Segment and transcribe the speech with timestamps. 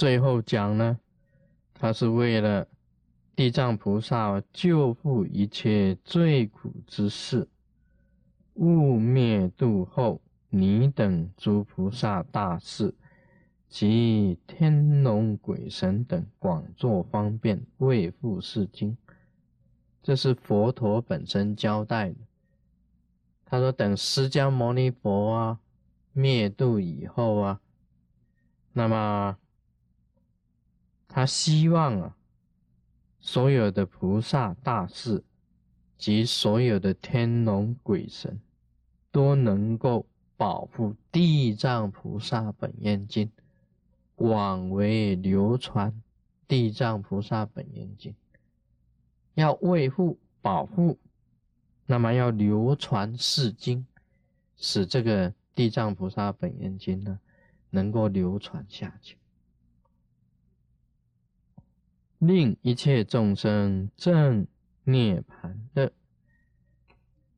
[0.00, 0.98] 最后讲呢，
[1.74, 2.66] 他是为了
[3.36, 7.46] 地藏菩萨救护一切罪苦之事，
[8.54, 12.94] 悟灭度后，你等诸菩萨大士
[13.68, 18.96] 及天龙鬼神等广作方便，为复是经。
[20.02, 22.16] 这是佛陀本身交代的。
[23.44, 25.60] 他说：“等释迦牟尼佛啊
[26.14, 27.60] 灭度以后啊，
[28.72, 29.36] 那么
[31.12, 32.16] 他希望啊，
[33.18, 35.24] 所有的菩萨大士
[35.98, 38.40] 及所有的天龙鬼神
[39.10, 40.06] 都能够
[40.36, 43.28] 保护地藏菩萨本愿经，
[44.14, 46.00] 广为流传
[46.46, 48.14] 地藏菩萨本愿经。”
[49.34, 50.98] 要维护、保护，
[51.86, 53.84] 那么要流传世经，
[54.56, 57.18] 使这个地藏菩萨本愿经呢，
[57.70, 59.16] 能够流传下去，
[62.20, 64.46] 令一切众生正
[64.84, 65.90] 涅槃的。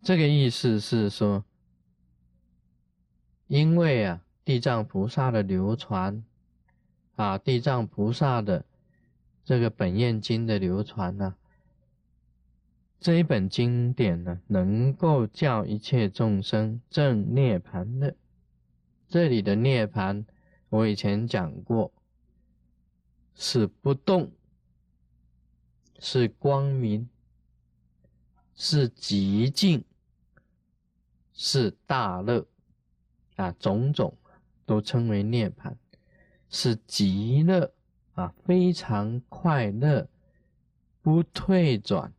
[0.02, 1.44] 这个意思是说，
[3.46, 6.24] 因为啊，地藏菩萨的流传，
[7.14, 8.64] 啊，地藏菩萨的
[9.44, 11.36] 这个本愿经的流传呢。
[12.98, 18.16] 这一本经典呢，能够叫一切众生正涅盘的。
[19.08, 20.26] 这里的涅盘，
[20.70, 21.92] 我以前讲过，
[23.34, 24.32] 是不动，
[26.04, 27.08] 是光明，
[28.56, 29.84] 是极静，
[31.32, 32.44] 是大乐
[33.36, 34.12] 啊，种种
[34.66, 35.78] 都称为涅盘，
[36.50, 37.72] 是极乐
[38.14, 40.08] 啊，非常快乐，
[41.00, 42.12] 不退转。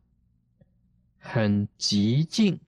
[1.18, 2.58] 很极静、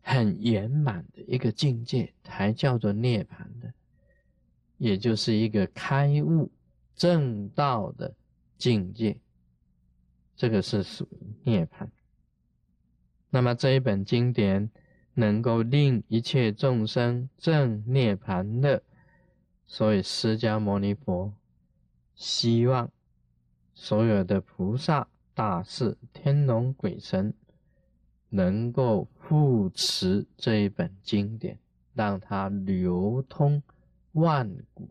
[0.00, 3.72] 很圆满的一个境界，才叫做涅槃的，
[4.78, 6.50] 也就是一个开悟
[6.96, 8.14] 正道的
[8.56, 9.18] 境界。
[10.36, 11.08] 这个是属
[11.44, 11.88] 涅槃。
[13.30, 14.70] 那么这一本经典
[15.14, 18.82] 能够令一切众生正涅槃的，
[19.66, 21.32] 所以释迦牟尼佛
[22.14, 22.90] 希望
[23.74, 25.08] 所有的菩萨。
[25.34, 27.32] 大士、天龙鬼神
[28.28, 31.58] 能够护持这一本经典，
[31.94, 33.62] 让它流通
[34.12, 34.90] 万古，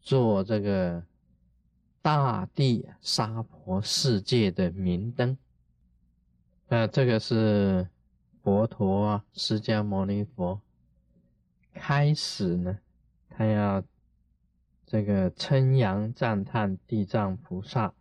[0.00, 1.04] 做这个
[2.06, 5.36] 大地沙婆世界的明灯。
[6.68, 7.88] 那这个是
[8.44, 10.60] 佛陀，释迦牟尼佛
[11.74, 12.78] 开始呢，
[13.28, 13.82] 他要
[14.86, 17.92] 这个称扬赞叹地藏菩萨。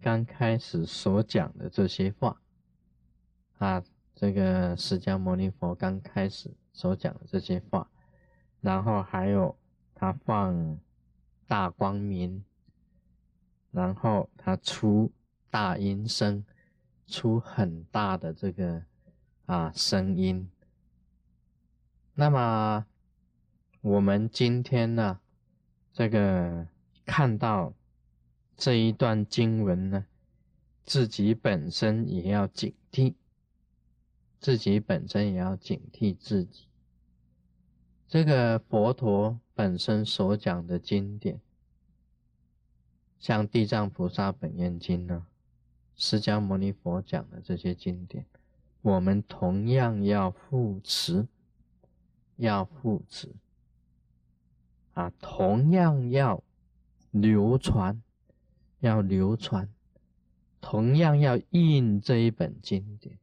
[0.00, 2.40] 刚开始所讲的这些话，
[3.58, 3.80] 啊，
[4.16, 7.88] 这个释迦牟尼佛刚开始所讲的这些话，
[8.60, 9.56] 然后还有
[9.94, 10.80] 他放
[11.46, 12.44] 大光明，
[13.76, 15.12] 然后他出
[15.50, 16.42] 大音声，
[17.06, 18.82] 出很大的这个
[19.44, 20.50] 啊声音。
[22.14, 22.86] 那么
[23.82, 25.20] 我们今天呢，
[25.92, 26.66] 这个
[27.04, 27.74] 看到。
[28.58, 30.06] 这一段经文呢，
[30.86, 33.12] 自己本身也要警惕，
[34.40, 36.66] 自己本身也要警惕自己。
[38.08, 41.38] 这个佛陀本身所讲的经典，
[43.26, 45.26] 像《地藏菩萨本愿经》呢，
[45.96, 48.24] 释迦牟尼佛讲的这些经典，
[48.82, 51.26] 我们同样要护持，
[52.36, 53.34] 要护持
[54.94, 56.40] 啊，同样要
[57.10, 58.00] 流传。
[58.78, 59.68] 要流传，
[60.60, 63.18] 同样要印这一本经典，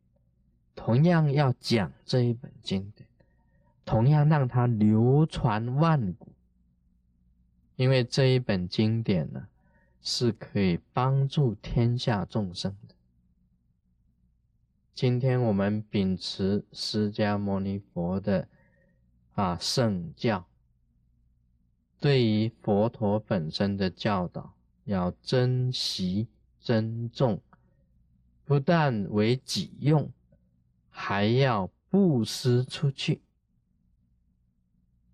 [0.75, 3.07] 同样要讲这一本经典，
[3.85, 6.27] 同样让它流传万古。
[7.77, 9.47] 因为这一本经典呢，
[10.03, 12.93] 是可以帮助天下众生的。
[14.93, 18.47] 今天我们秉持释迦牟尼佛的
[19.33, 20.45] 啊圣教，
[21.99, 24.53] 对于佛陀本身的教导。
[24.85, 26.27] 要珍惜、
[26.59, 27.41] 珍重，
[28.43, 30.11] 不但为己用，
[30.89, 33.21] 还要布施出去。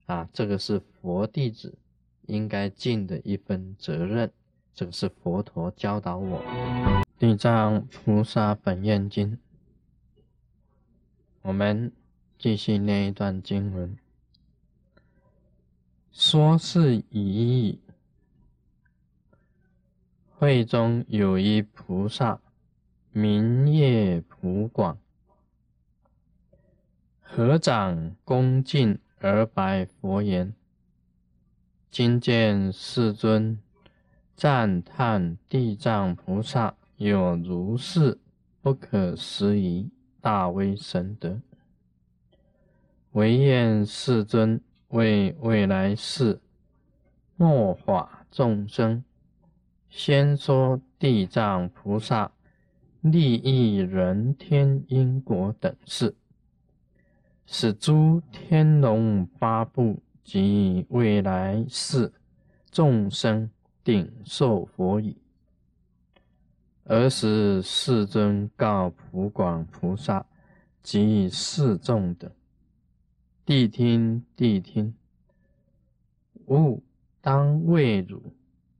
[0.08, 1.78] 啊，这个是佛弟子
[2.25, 4.34] 应该尽的一份责任。
[4.80, 6.42] 这是佛陀教导我，
[7.20, 9.34] 《地藏菩萨本愿经》。
[11.42, 11.92] 我们
[12.38, 13.98] 继续念一段经文：
[16.14, 17.81] 说是已。
[20.38, 22.40] 会中有一菩萨，
[23.12, 24.98] 名业普广，
[27.20, 30.54] 合掌恭敬而白佛言
[31.92, 33.60] ：“今见世尊
[34.40, 38.18] 赞叹地藏菩萨有如是
[38.62, 39.90] 不可思议
[40.22, 41.42] 大威神德，
[43.12, 46.40] 唯愿世尊为未来世
[47.36, 49.04] 末法众生，
[49.90, 52.32] 先说地藏菩萨
[53.02, 56.16] 利益人天因果等事，
[57.46, 62.14] 使诸天龙八部及未来世
[62.72, 63.50] 众生。
[63.90, 65.18] 顶受佛语，
[66.84, 70.24] 尔时世尊告普广菩萨
[70.84, 72.30] 及世众等：
[73.48, 74.94] 谛听，谛听！
[76.46, 76.84] 吾
[77.20, 78.22] 当为汝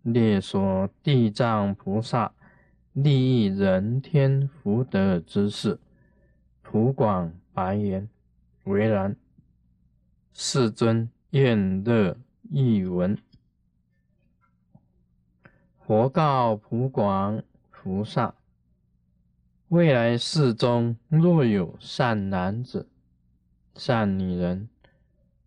[0.04, 2.32] 列说地藏菩萨
[2.94, 5.80] 利益人天福德之事。
[6.62, 8.08] 普广白言：
[8.66, 9.16] 为然。
[10.34, 12.16] 世尊愿乐
[12.52, 13.18] 译闻。
[15.90, 17.42] 佛告普广
[17.72, 18.36] 菩萨：
[19.70, 22.88] 未来世中，若有善男子、
[23.74, 24.70] 善女人，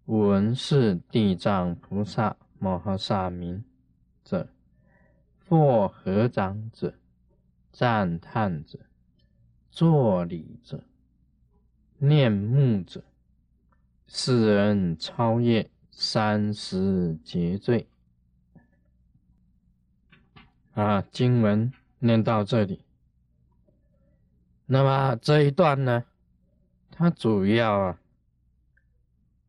[0.06, 3.62] 闻是地藏菩萨摩诃萨名
[4.24, 4.48] 者，
[5.48, 6.94] 或合掌者、
[7.70, 8.80] 赞叹者、
[9.70, 10.82] 作礼者、
[11.98, 13.04] 念目者，
[14.08, 17.86] 世人超越三十劫罪。
[20.74, 22.82] 啊，经文念到这里，
[24.64, 26.04] 那么这一段呢，
[26.90, 28.00] 它主要啊，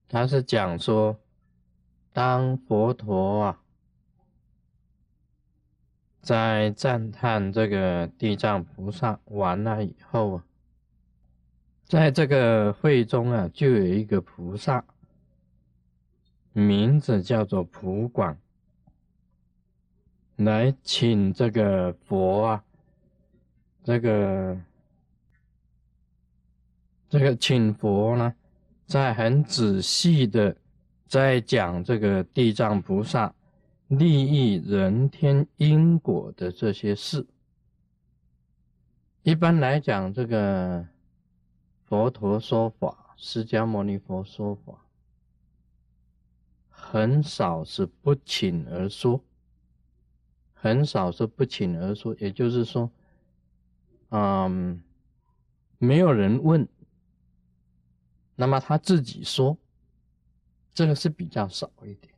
[0.10, 1.18] 它是讲说，
[2.12, 3.62] 当佛陀啊，
[6.22, 10.46] 在赞叹这个地藏菩萨完了以后啊，
[11.86, 14.84] 在这个会中啊，就有一个菩萨，
[16.52, 18.38] 名字叫做普广。
[20.44, 22.64] 来请这个佛啊，
[23.84, 24.58] 这个
[27.10, 28.34] 这个请佛呢，
[28.86, 30.56] 在很仔细的
[31.08, 33.34] 在讲这个地藏菩萨
[33.88, 37.26] 利益人天因果的这些事。
[39.22, 40.86] 一般来讲，这个
[41.86, 44.74] 佛陀说法，释迦牟尼佛说法，
[46.70, 49.24] 很少是不请而说。
[50.64, 52.90] 很少是不请而说，也就是说，
[54.12, 54.82] 嗯，
[55.78, 56.66] 没有人问，
[58.38, 59.58] 那么他自己说，
[60.74, 62.14] 这个是比较少一点。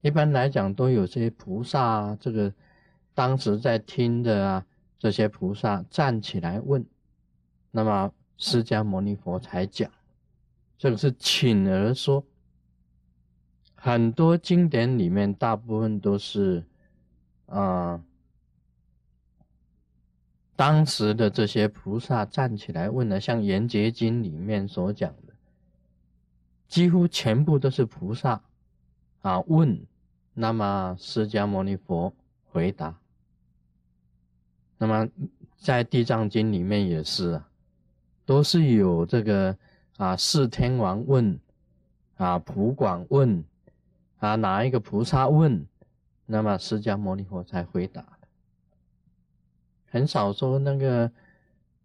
[0.00, 2.54] 一般来讲，都有些菩萨啊，这个
[3.14, 4.66] 当时在听的啊，
[4.96, 6.86] 这些菩萨站起来问，
[7.72, 9.90] 那么释迦牟尼佛才讲，
[10.78, 12.24] 这个是请而说。
[13.74, 16.64] 很多经典里面，大部分都是。
[17.46, 18.02] 啊，
[20.56, 25.32] 当时的这些菩萨站起来问了，像《圆觉经》里面所讲的，
[26.66, 28.42] 几乎全部都是菩萨
[29.20, 29.86] 啊问，
[30.34, 32.12] 那么释迦牟尼佛
[32.50, 32.98] 回答。
[34.78, 35.08] 那么
[35.56, 37.48] 在《地藏经》里面也是啊，
[38.24, 39.56] 都是有这个
[39.96, 41.38] 啊，四天王问
[42.16, 43.44] 啊，普广问
[44.18, 45.66] 啊，哪一个菩萨问？
[46.26, 48.28] 那么释迦牟尼佛才回答的，
[49.86, 51.12] 很少说那个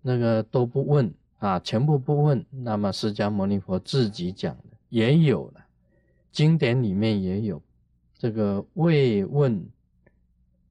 [0.01, 2.43] 那个都不问啊，全部不问。
[2.49, 5.65] 那么释迦牟尼佛自己讲的也有了，
[6.31, 7.61] 经典里面也有
[8.17, 9.63] 这个未问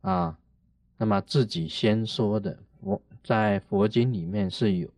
[0.01, 0.37] 啊，
[0.97, 4.91] 那么自己先说的佛在佛经里面是有。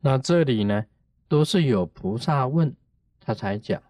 [0.00, 0.84] 那这里呢，
[1.26, 2.74] 都是有菩萨问
[3.20, 3.82] 他才讲。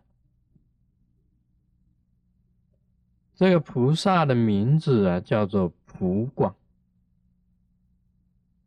[3.34, 6.54] 这个菩萨的名字啊，叫做普广。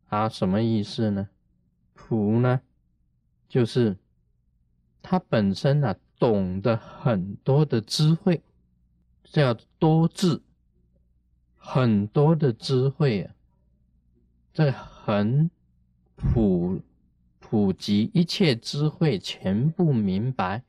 [0.08, 1.28] 啊，什么意思呢？
[1.94, 2.60] 普呢，
[3.48, 3.96] 就是
[5.02, 8.42] 他本身啊，懂得很多的智慧，
[9.24, 10.40] 叫多智，
[11.56, 13.34] 很多的智慧啊，
[14.52, 15.50] 这很
[16.14, 16.80] 普
[17.38, 20.62] 普及一切智慧，全部明白，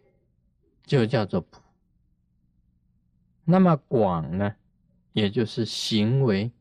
[0.83, 1.61] 就叫做普。
[3.51, 4.55] 那么广呢，
[5.11, 6.51] 也就是行为，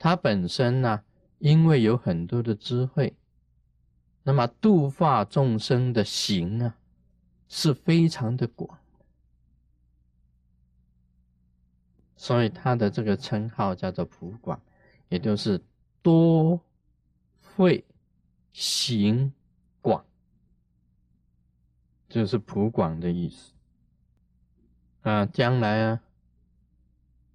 [0.00, 1.04] 它本身呢，
[1.38, 3.14] 因为有很多的智慧，
[4.24, 6.76] 那么度化众生的行啊，
[7.46, 8.80] 是非常的广，
[12.16, 14.60] 所以他的这个称号叫做普广，
[15.08, 15.62] 也就是
[16.02, 16.60] 多
[17.54, 17.84] 会
[18.52, 19.32] 行
[19.80, 20.04] 广，
[22.08, 23.52] 就是普广的意思。
[25.02, 26.00] 啊，将来啊，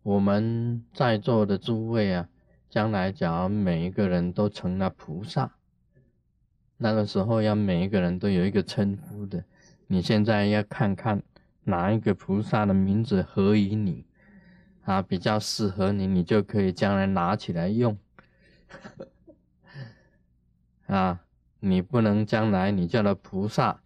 [0.01, 2.29] 我们在座的诸位啊，
[2.69, 5.51] 将来假如每一个人都成了菩萨，
[6.77, 9.43] 那个时候要每一个人都有一个称呼的。
[9.87, 11.21] 你现在要看看
[11.65, 14.05] 哪一个菩萨的名字合于你
[14.85, 17.97] 啊，比较适合你，你就可以将来拿起来用。
[20.87, 21.19] 啊，
[21.59, 23.81] 你不能将来你叫了菩萨，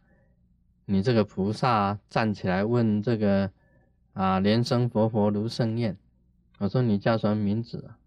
[0.85, 3.51] 你这个菩萨站起来问这个
[4.13, 5.95] 啊莲生佛佛卢胜彦，
[6.59, 7.97] 我说你叫什么名字啊？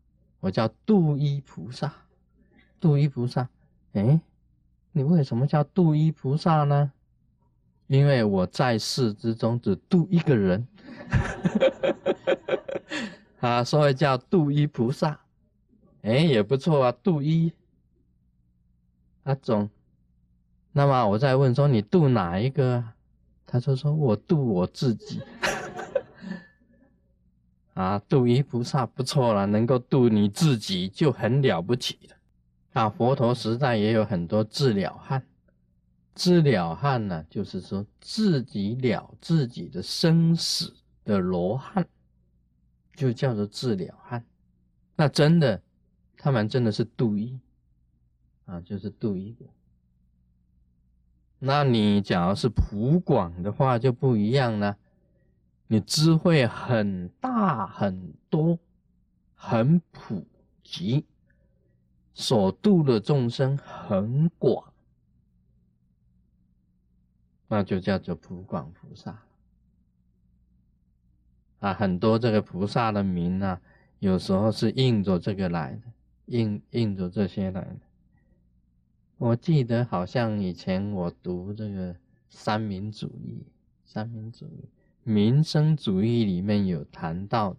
[0.41, 1.93] 我叫度一菩萨，
[2.79, 3.49] 度一菩萨。
[3.95, 4.21] 哎，
[4.93, 6.93] 你为什么叫度一菩萨呢？
[7.87, 10.67] 因为我在世之中只度一个人，
[13.41, 15.21] 啊，所以叫度一菩萨。
[16.03, 17.53] 哎，也不错啊，度一。
[19.23, 19.71] 阿总，
[20.73, 22.85] 那么我再问说，你度哪一个？
[23.47, 25.23] 他就说我度我自己。
[27.75, 32.17] 啊，度一菩萨不错了，能够度你自己就很了不起了。
[32.73, 35.25] 啊，佛陀时代也有很多治了汉，
[36.15, 40.73] 治了汉呢，就是说自己了自己的生死
[41.05, 41.87] 的罗汉，
[42.95, 44.25] 就叫做治了汉。
[44.97, 45.61] 那真的，
[46.17, 47.39] 他们真的是度一。
[48.47, 49.47] 啊，就是度一个。
[51.39, 54.77] 那你假如是普广的话，就不一样了。
[55.67, 58.59] 你智慧很大很多，
[59.35, 60.27] 很普
[60.63, 61.07] 及，
[62.13, 64.73] 所度的众生很广，
[67.49, 69.23] 那就叫做普广菩萨。
[71.61, 73.61] 啊，很多这个菩萨的名啊，
[73.99, 75.83] 有时候是应着这个来的，
[76.27, 77.81] 应应着这些来的。
[79.17, 81.97] 我记得好像以前我读这个
[82.29, 83.47] 三民主义，
[83.87, 84.69] 三民主义、
[85.05, 87.57] 民生主义里面有谈到，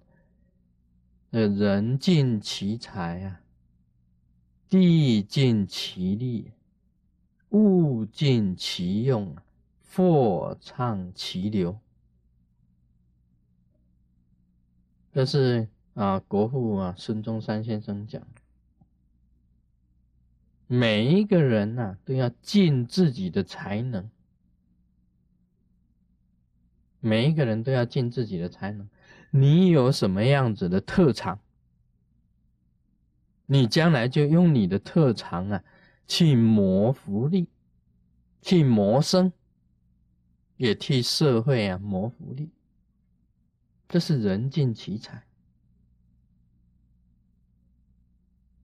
[1.30, 3.42] 呃，人尽其才啊，
[4.68, 6.52] 地尽其力，
[7.50, 9.36] 物尽其用，
[9.88, 11.80] 货畅其流。
[15.14, 18.22] 这是啊，国父啊，孙中山先生讲。
[20.68, 24.10] 每一个人呐，都要尽自己的才能。
[27.06, 28.90] 每一个人都要尽自己的才能。
[29.30, 31.40] 你有什么样子的特长，
[33.46, 35.64] 你将来就用你的特长啊，
[36.08, 37.48] 去谋福利，
[38.42, 39.32] 去谋生，
[40.58, 42.50] 也替社会啊谋福利。
[43.88, 45.24] 这是人尽其才。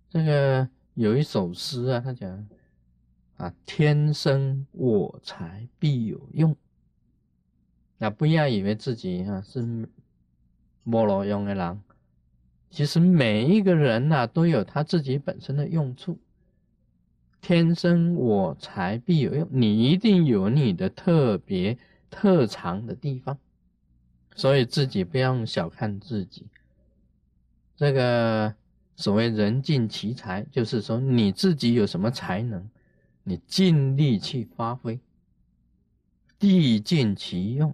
[0.10, 0.70] 这个。
[0.96, 2.50] 有一首诗啊，他讲
[3.38, 6.54] 啊，天生我材必有用。
[8.02, 9.62] 那不要以为自己啊是
[10.84, 11.80] 没落用的人，
[12.72, 16.18] 其实每一个人呐都有他自己本身的用处。
[17.42, 21.78] 天生我材必有用，你一定有你的特别
[22.10, 23.38] 特长的地方，
[24.36, 26.48] 所以自己不要小看自己。
[27.76, 28.56] 这个。
[28.98, 32.70] 所谓人尽其才，就是说你自己有什么才能，
[33.24, 35.00] 你尽力去发挥。
[36.38, 37.74] 地尽其用，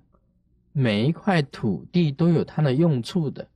[0.80, 3.48] 每一块土地都有它的用处的。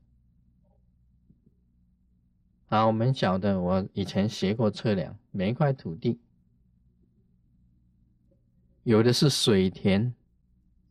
[2.69, 6.19] 啊，我们晓得，我以前学过测量，每一块土地，
[8.81, 10.13] 有的是水田，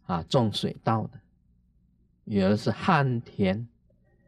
[0.07, 1.19] 啊，种水稻的；
[2.27, 3.67] 有的是旱田。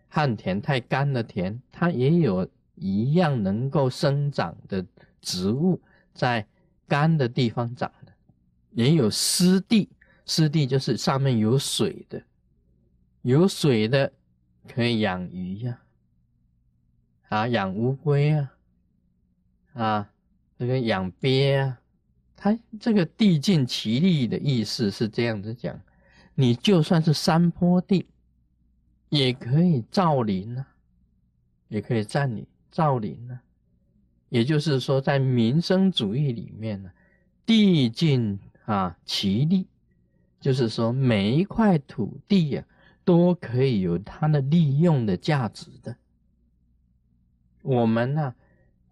[0.09, 4.85] 旱田太干的田，它也有一样能够生长的
[5.21, 5.81] 植物，
[6.13, 6.45] 在
[6.89, 8.13] 干的地方长的，
[8.73, 9.89] 也有湿地，
[10.33, 12.23] 湿地就是上面有水的，
[13.21, 14.11] 有水的
[14.67, 15.79] 可以养鱼呀，
[17.29, 18.53] 啊，养乌龟啊，
[19.75, 20.11] 啊，
[20.59, 21.81] 这个养鳖啊，
[22.35, 25.79] 它这个地尽其力的意思是这样子讲，
[26.35, 28.07] 你就算是山坡地。
[29.11, 30.65] 也可以造林呢，
[31.69, 33.39] 也可以占领造林呢。
[34.31, 36.91] 也就是说，在民生主义里面呢，
[37.45, 39.67] 地尽啊其力，
[40.43, 42.65] 就是说每一块土地呀
[43.03, 45.97] 都可以有它的利用的价值的。
[47.63, 48.35] 我们呢，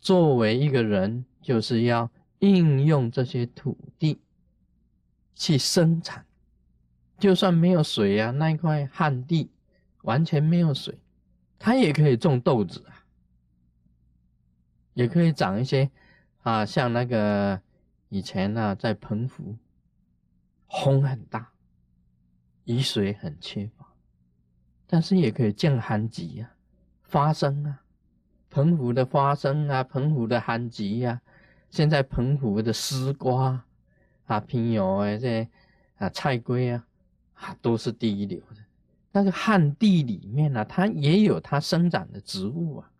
[0.00, 4.18] 作为一个人，就是要应用这些土地
[5.34, 6.24] 去生产，
[7.18, 9.50] 就算没有水啊，那一块旱地。
[10.02, 10.98] 完全没有水，
[11.58, 13.04] 它也可以种豆子啊，
[14.94, 15.90] 也可以长一些
[16.42, 17.60] 啊，像那个
[18.08, 19.54] 以前呢，在澎湖，
[20.70, 21.50] 风很大，
[22.64, 23.86] 雨水很缺乏，
[24.86, 26.50] 但是也可以降寒疾呀，
[27.08, 27.82] 花生啊，
[28.48, 31.20] 澎湖的花生啊，澎湖的寒疾呀，
[31.70, 33.64] 现在澎湖的丝瓜
[34.26, 35.48] 啊，平有哎这
[35.96, 36.86] 啊菜龟啊，
[37.34, 38.56] 啊都是第一流的。
[39.12, 42.90] 那个旱地里面呢，它也有它生长的植物啊。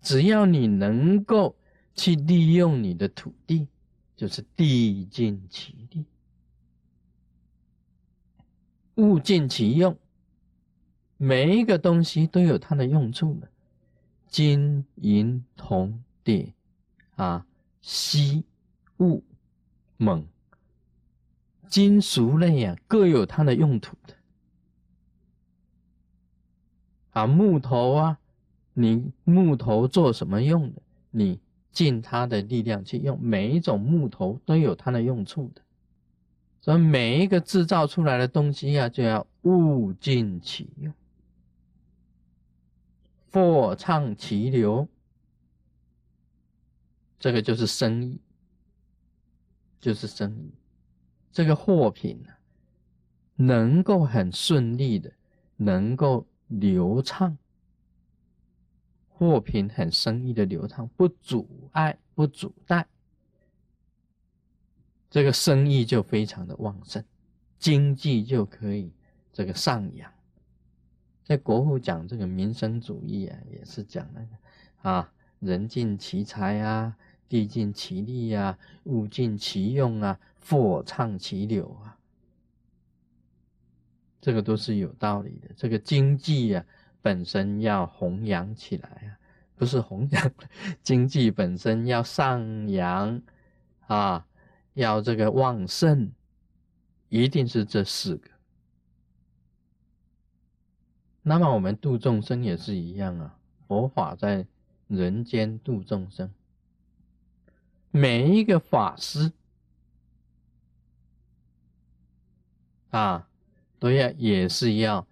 [0.00, 1.56] 只要你能够
[1.94, 3.68] 去利用你的土地，
[4.16, 6.04] 就是地尽其力，
[8.96, 9.96] 物尽其用。
[11.16, 13.48] 每一个东西都有它的用处的，
[14.26, 16.52] 金银铜铁
[17.14, 17.46] 啊，
[17.80, 18.44] 锡
[18.96, 19.22] 钼
[19.98, 20.24] 锰，
[21.68, 24.14] 金属类啊，各有它的用途的。
[27.10, 28.18] 啊，木头啊，
[28.72, 30.82] 你木头做什么用的？
[31.10, 31.38] 你
[31.72, 35.62] 尽他的力量去用，每一种木头都有它的用处的。
[36.60, 40.92] 所以每一个制造出来的东西啊，就要物尽其用。
[43.32, 44.86] 货畅其流，
[47.18, 48.20] 这个就是生意，
[49.80, 50.52] 就是生意。
[51.32, 52.32] 这个货品呢，
[53.34, 55.10] 能够很顺利的，
[55.56, 57.38] 能够流畅，
[59.22, 62.84] 货品很生意的流畅，不阻碍，不阻碍，
[65.08, 67.04] 这个生意就非常的旺盛，
[67.56, 68.90] 经济就可以
[69.32, 70.12] 这个上扬。
[71.22, 76.96] 在国父讲这个民生主义啊，也是讲那个啊，人尽其才啊，
[77.28, 81.96] 地尽其力啊，物尽其用啊，货畅其流啊，
[84.20, 85.48] 这个都是有道理的。
[85.56, 86.66] 这个经济啊，
[87.02, 89.18] 本身要弘扬起来啊，
[89.56, 90.32] 不是弘扬，
[90.82, 93.20] 经济本身要上扬
[93.88, 94.26] 啊，
[94.74, 96.12] 要这个旺盛，
[97.08, 98.30] 一定是这四个。
[101.22, 104.46] 那么我们度众生也是一样啊，佛法在
[104.88, 106.32] 人间度众生，
[107.90, 109.32] 每一个法师
[112.90, 113.28] 啊，
[113.78, 115.06] 都要也是要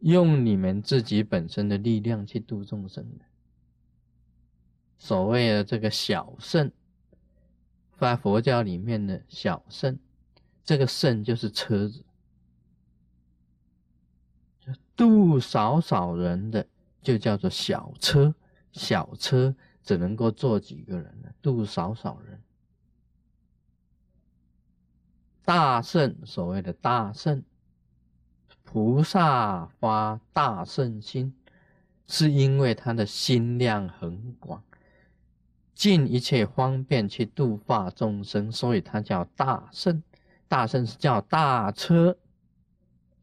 [0.00, 3.24] 用你们自己本身的力量去度众生的。
[4.98, 6.70] 所谓的这个小圣，
[7.98, 9.98] 在佛教里面的小圣，
[10.64, 12.04] 这个圣就是车子。
[14.94, 16.66] 渡少少人的
[17.02, 18.34] 就叫做小车，
[18.72, 21.30] 小车只能够坐几个人呢？
[21.42, 22.40] 渡少少人。
[25.44, 27.42] 大圣，所谓的大圣，
[28.66, 31.32] 菩萨发大圣心，
[32.06, 34.62] 是因为他的心量很广，
[35.74, 40.02] 尽一切方便去度化众生，所以他叫大圣。
[40.46, 42.18] 大圣是叫大车。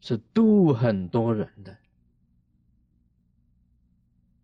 [0.05, 1.77] 是度很多人的，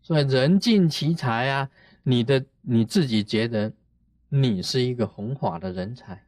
[0.01, 1.69] 所以人尽其才啊！
[2.03, 3.73] 你的你自己觉得
[4.29, 6.23] 你是一个弘法的人才，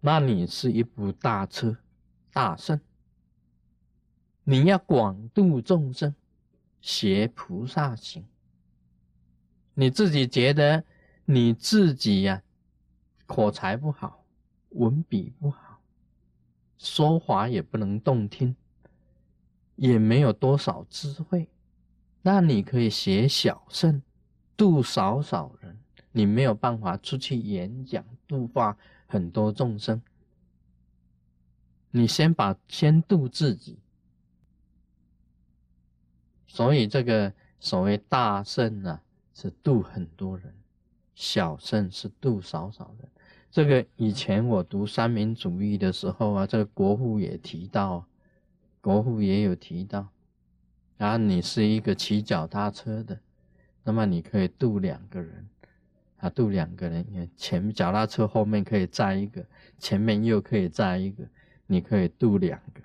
[0.00, 1.76] 那你是一部大车
[2.34, 2.80] 大圣，
[4.42, 6.12] 你要广度众生，
[6.80, 8.24] 学菩萨行。
[9.74, 10.82] 你自己觉得
[11.26, 12.42] 你自己呀，
[13.24, 14.24] 口才不好，
[14.70, 15.80] 文笔不好。
[16.76, 18.56] 说话也不能动听，
[19.76, 21.48] 也没有多少智慧，
[22.22, 24.02] 那你可以写小圣，
[24.56, 25.78] 度少少人。
[26.10, 30.02] 你没有办法出去演讲度化很多众生，
[31.96, 33.78] 你先把先度自己。
[36.48, 39.00] 所以这个所谓大圣啊，
[39.32, 40.50] 是度很多人；
[41.14, 43.08] 小圣是度少少人。
[43.48, 48.04] 这个以前我读三民主义的时候啊，这个国父也提到，
[48.80, 50.08] 国父也有提到，
[50.96, 53.20] 然后你是一个骑脚踏车的，
[53.84, 55.48] 那么你可以渡两个人，
[56.16, 59.46] 啊，渡两个人，你看前脚踏车后面可以载一个，
[59.78, 61.24] 前面又可以载一个，
[61.66, 62.80] 你可以度两个，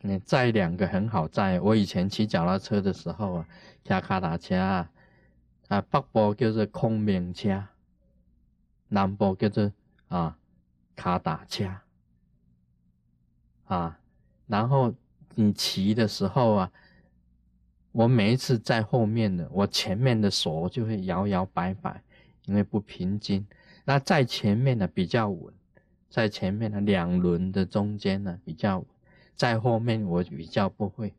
[0.00, 1.60] 你载两个很好载。
[1.60, 3.48] 我以前骑脚踏车的时候啊，
[3.84, 4.90] 骑卡达车啊，
[5.68, 7.64] 啊，北部叫做空明车。
[8.92, 9.72] 南部叫做
[10.08, 10.36] 啊
[10.96, 11.72] 卡打车
[13.66, 14.00] 啊，
[14.48, 14.92] 然后
[15.36, 16.72] 你骑的时候啊，
[17.92, 22.02] 我每一次在后面的，我前面的手就会摇摇摆摆，
[22.46, 23.46] 因为不平均。
[23.84, 25.54] 那在前面的比较稳，
[26.10, 28.84] 在前面的两轮的中间呢比较，
[29.34, 31.14] 在后面我比较不会。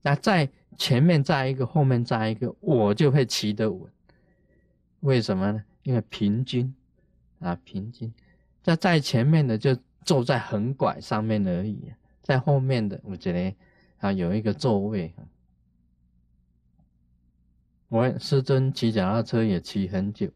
[0.00, 0.48] 那在
[0.78, 3.92] 前面再一个，后面再一个，我就会骑得稳。
[5.00, 5.62] 为什么呢？
[5.82, 6.74] 因为平均。
[7.40, 8.12] 啊，平均，
[8.64, 13.56] 在在前面的就坐在横拐上面而已，在后面的我觉得
[13.98, 15.14] 啊有一个座位。
[17.86, 20.28] 我师尊骑脚踏车也骑很久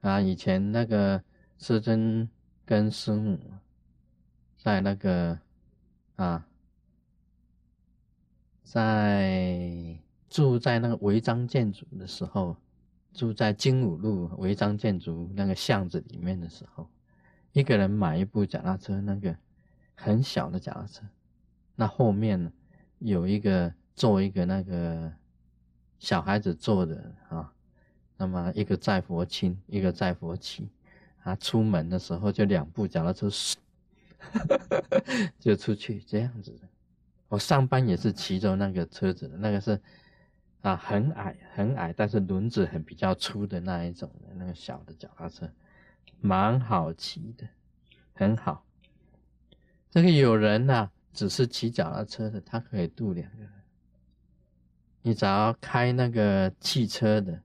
[0.00, 1.20] 啊，以前那个
[1.58, 2.30] 师尊
[2.64, 3.38] 跟师母
[4.56, 5.38] 在那个
[6.16, 6.46] 啊，
[8.62, 9.98] 在
[10.28, 12.56] 住在那个违章建筑的时候，
[13.12, 16.88] 住在金武路违章建筑那个巷子里面的时候，
[17.52, 19.36] 一个人买一部脚踏车，那个
[19.94, 21.04] 很小的脚踏车，
[21.74, 22.52] 那后面呢
[22.98, 25.12] 有一个做一个那个。
[26.00, 27.50] 小孩子坐的啊，
[28.18, 30.68] 那么一个载佛亲，一个载佛骑，
[31.24, 33.30] 他，出门的时候就两步脚踏车，
[35.40, 36.54] 就出去这样子。
[37.28, 39.80] 我上班也是骑着那个车子，那个是
[40.60, 45.50] 啊，很矮很矮，但是轮子很比较粗的那一种的那个小的脚踏车，
[46.20, 47.48] 蛮好骑的，
[48.12, 48.64] 很好。
[49.90, 53.50] 这个有人呐，只是骑脚踏车的，他可以渡两个人。
[55.02, 57.42] 你只要开那个汽车的，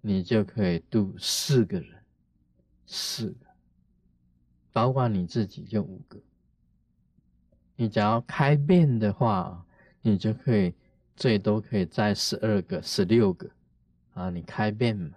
[0.00, 1.97] 你就可以渡四个人，
[2.90, 3.46] 四个，
[4.72, 6.18] 包括你自己就五个。
[7.76, 9.64] 你只要开遍的话，
[10.00, 10.74] 你就可以
[11.14, 13.48] 最多可以载十二个、十六个
[14.14, 14.30] 啊。
[14.30, 15.10] 你开遍嘛，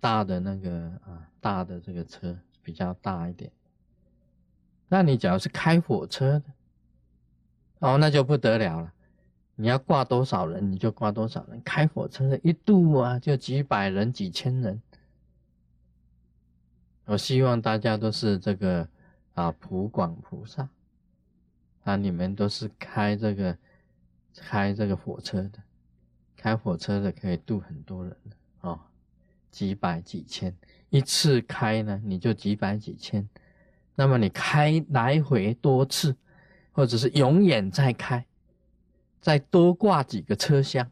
[0.00, 0.70] 大的那个
[1.04, 3.52] 啊，大的这个车比较大一点。
[4.88, 6.44] 那你只要是开火车的，
[7.80, 8.92] 哦，那就不得了了。
[9.54, 11.62] 你要挂多少人，你就挂多少人。
[11.62, 14.80] 开火车的一度啊，就几百人、几千人。
[17.06, 18.88] 我希望大家都是这个
[19.34, 20.68] 啊，普广菩萨
[21.84, 23.56] 啊，你们都是开这个
[24.36, 25.62] 开这个火车的，
[26.36, 28.16] 开火车的可以渡很多人
[28.62, 28.80] 哦，
[29.50, 30.56] 几百几千
[30.90, 33.28] 一次开呢，你就几百几千。
[33.94, 36.16] 那么你开来回多次，
[36.72, 38.24] 或者是永远在开。
[39.20, 40.90] 再多挂几个车厢，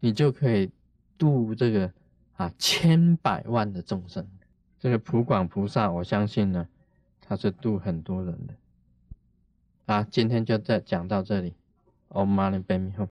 [0.00, 0.70] 你就可以
[1.16, 1.90] 渡这个
[2.34, 4.28] 啊千百万的众生。
[4.86, 6.68] 这个普广菩萨，我相信呢，
[7.20, 8.54] 他是度很多人的。
[9.86, 11.56] 啊，今天就再讲到这里。
[12.10, 13.08] Om Mani Padme Hum。